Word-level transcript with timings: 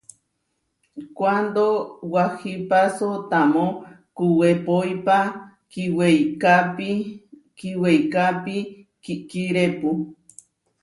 Kuándo 1.17 1.63
wahipáso 2.13 3.09
tamó 3.31 3.67
kuwepoípa 4.17 5.17
kíweikápi 5.71 6.91
kíweikápi 7.57 8.55
kikirépu. 9.03 9.89